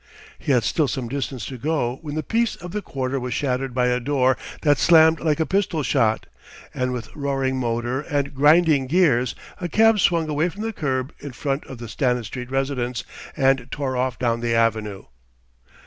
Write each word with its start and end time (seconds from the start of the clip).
He 0.39 0.51
had 0.51 0.63
still 0.63 0.87
some 0.87 1.09
distance 1.09 1.45
to 1.45 1.59
go 1.59 1.99
when 2.01 2.15
the 2.15 2.23
peace 2.23 2.55
of 2.55 2.71
the 2.71 2.81
quarter 2.81 3.19
was 3.19 3.35
shattered 3.35 3.71
by 3.75 3.85
a 3.85 3.99
door 3.99 4.35
that 4.63 4.79
slammed 4.79 5.19
like 5.19 5.39
a 5.39 5.45
pistol 5.45 5.83
shot, 5.83 6.25
and 6.73 6.91
with 6.91 7.15
roaring 7.15 7.57
motor 7.57 8.01
and 8.01 8.33
grinding 8.33 8.87
gears 8.87 9.35
a 9.59 9.69
cab 9.69 9.99
swung 9.99 10.27
away 10.27 10.49
from 10.49 10.63
the 10.63 10.73
curb 10.73 11.13
in 11.19 11.33
front 11.33 11.65
of 11.67 11.77
the 11.77 11.87
Stanistreet 11.87 12.49
residence 12.49 13.03
and 13.37 13.67
tore 13.69 13.95
off 13.95 14.17
down 14.17 14.39
the 14.39 14.55
Avenue. 14.55 15.03